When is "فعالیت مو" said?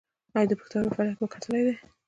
0.95-1.27